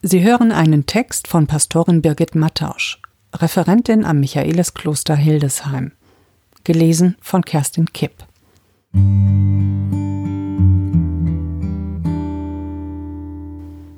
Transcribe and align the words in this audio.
Sie 0.00 0.22
hören 0.22 0.52
einen 0.52 0.86
Text 0.86 1.26
von 1.26 1.48
Pastorin 1.48 2.02
Birgit 2.02 2.36
Mattausch, 2.36 3.02
Referentin 3.34 4.04
am 4.04 4.20
Michaeliskloster 4.20 5.16
Hildesheim, 5.16 5.90
gelesen 6.62 7.16
von 7.20 7.42
Kerstin 7.42 7.92
Kipp. 7.92 8.12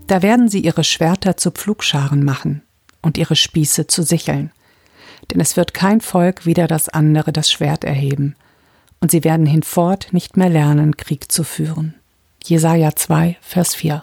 Da 0.07 0.23
werden 0.23 0.49
sie 0.49 0.61
ihre 0.61 0.85
Schwerter 0.85 1.37
zu 1.37 1.51
Pflugscharen 1.51 2.25
machen 2.25 2.63
und 3.03 3.19
ihre 3.19 3.37
Spieße 3.37 3.87
zu 3.87 4.03
Sicheln. 4.03 4.53
Denn 5.31 5.39
es 5.39 5.59
wird 5.59 5.75
kein 5.75 6.01
Volk 6.01 6.47
wider 6.47 6.67
das 6.67 6.89
andere 6.89 7.31
das 7.31 7.53
Schwert 7.53 7.85
erheben, 7.85 8.37
und 9.01 9.11
sie 9.11 9.23
werden 9.23 9.45
hinfort 9.45 10.09
nicht 10.13 10.39
mehr 10.39 10.49
lernen, 10.49 10.97
Krieg 10.97 11.31
zu 11.31 11.45
führen. 11.45 11.95
Jesaja 12.43 12.97
2, 12.97 13.37
Vers 13.43 13.75
4. 13.75 14.03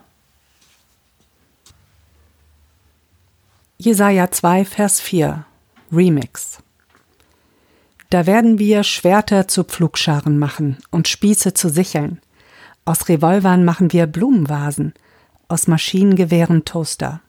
Jesaja 3.79 4.31
2, 4.31 4.65
Vers 4.65 4.99
4 5.01 5.45
Remix 5.91 6.57
Da 8.09 8.25
werden 8.25 8.57
wir 8.57 8.81
Schwerter 8.83 9.47
zu 9.47 9.63
Pflugscharen 9.63 10.39
machen 10.39 10.79
und 10.89 11.07
Spieße 11.07 11.53
zu 11.53 11.69
Sicheln. 11.69 12.19
Aus 12.85 13.07
Revolvern 13.07 13.63
machen 13.63 13.93
wir 13.93 14.07
Blumenvasen, 14.07 14.95
aus 15.47 15.67
Maschinengewehren 15.67 16.65
Toaster. 16.65 17.21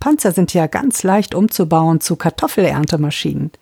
Panzer 0.00 0.32
sind 0.32 0.54
ja 0.54 0.68
ganz 0.68 1.02
leicht 1.02 1.34
umzubauen 1.34 2.00
zu 2.00 2.16
Kartoffelerntemaschinen 2.16 3.52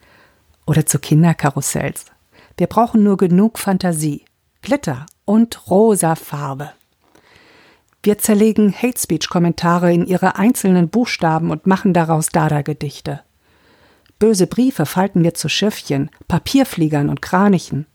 oder 0.64 0.86
zu 0.86 1.00
Kinderkarussells. 1.00 2.04
Wir 2.56 2.68
brauchen 2.68 3.02
nur 3.02 3.16
genug 3.16 3.58
Fantasie, 3.58 4.24
Glitter 4.60 5.06
und 5.24 5.68
rosa 5.68 6.14
Farbe. 6.14 6.70
Wir 8.04 8.18
zerlegen 8.18 8.74
Hate 8.74 8.98
Speech 8.98 9.28
Kommentare 9.28 9.92
in 9.92 10.06
ihre 10.06 10.34
einzelnen 10.34 10.88
Buchstaben 10.88 11.52
und 11.52 11.68
machen 11.68 11.94
daraus 11.94 12.30
Dada-Gedichte. 12.30 13.20
Böse 14.18 14.48
Briefe 14.48 14.86
falten 14.86 15.22
wir 15.22 15.34
zu 15.34 15.48
Schiffchen, 15.48 16.10
Papierfliegern 16.26 17.08
und 17.08 17.22
Kranichen. 17.22 17.86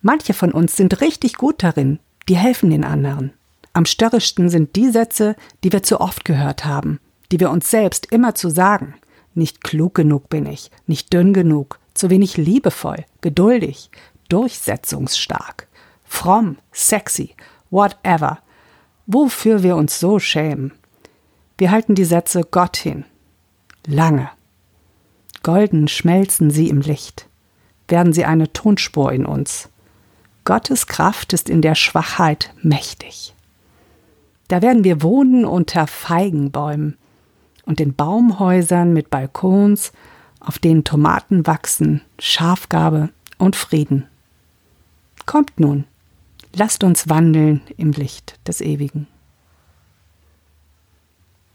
Manche 0.00 0.32
von 0.32 0.52
uns 0.52 0.76
sind 0.76 1.02
richtig 1.02 1.34
gut 1.34 1.62
darin, 1.62 1.98
die 2.26 2.36
helfen 2.36 2.70
den 2.70 2.84
anderen. 2.84 3.34
Am 3.74 3.84
störrischsten 3.84 4.48
sind 4.48 4.76
die 4.76 4.88
Sätze, 4.88 5.36
die 5.62 5.72
wir 5.72 5.82
zu 5.82 6.00
oft 6.00 6.24
gehört 6.24 6.64
haben, 6.64 6.98
die 7.30 7.38
wir 7.38 7.50
uns 7.50 7.70
selbst 7.70 8.06
immer 8.06 8.34
zu 8.34 8.48
sagen. 8.48 8.94
Nicht 9.34 9.62
klug 9.62 9.94
genug 9.94 10.30
bin 10.30 10.46
ich, 10.46 10.70
nicht 10.86 11.12
dünn 11.12 11.34
genug, 11.34 11.78
zu 11.92 12.08
wenig 12.08 12.38
liebevoll, 12.38 13.04
geduldig, 13.20 13.90
durchsetzungsstark, 14.30 15.68
fromm, 16.06 16.56
sexy, 16.72 17.34
whatever– 17.68 18.38
wofür 19.12 19.62
wir 19.62 19.76
uns 19.76 19.98
so 19.98 20.18
schämen. 20.18 20.72
Wir 21.58 21.70
halten 21.70 21.94
die 21.94 22.04
Sätze 22.04 22.42
Gott 22.50 22.76
hin. 22.76 23.04
Lange. 23.86 24.30
Golden 25.42 25.88
schmelzen 25.88 26.50
sie 26.50 26.68
im 26.68 26.80
Licht. 26.80 27.26
Werden 27.88 28.12
sie 28.12 28.24
eine 28.24 28.52
Tonspur 28.52 29.12
in 29.12 29.26
uns. 29.26 29.68
Gottes 30.44 30.86
Kraft 30.86 31.32
ist 31.32 31.50
in 31.50 31.62
der 31.62 31.74
Schwachheit 31.74 32.52
mächtig. 32.62 33.34
Da 34.48 34.62
werden 34.62 34.84
wir 34.84 35.02
wohnen 35.02 35.44
unter 35.44 35.86
Feigenbäumen 35.86 36.96
und 37.64 37.80
in 37.80 37.94
Baumhäusern 37.94 38.92
mit 38.92 39.10
Balkons, 39.10 39.92
auf 40.40 40.58
denen 40.58 40.84
Tomaten 40.84 41.46
wachsen, 41.46 42.02
Schafgabe 42.18 43.10
und 43.38 43.54
Frieden. 43.54 44.06
Kommt 45.26 45.60
nun, 45.60 45.84
Lasst 46.54 46.82
uns 46.84 47.08
wandeln 47.08 47.62
im 47.76 47.92
Licht 47.92 48.38
des 48.46 48.60
Ewigen. 48.60 49.06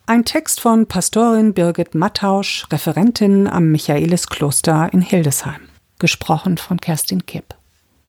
Ein 0.08 0.24
Text 0.24 0.62
von 0.62 0.86
Pastorin 0.86 1.54
Birgit 1.54 1.96
Mattausch, 1.96 2.68
Referentin 2.72 3.48
am 3.48 3.72
Michaeliskloster 3.72 4.94
in 4.94 5.02
Hildesheim, 5.02 5.62
gesprochen 6.00 6.58
von 6.58 6.80
Kerstin 6.80 7.26
Kipp. 7.26 7.56